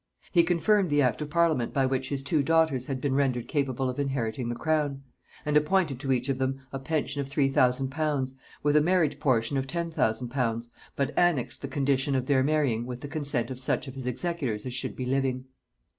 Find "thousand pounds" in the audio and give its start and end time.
7.49-8.33, 9.91-10.71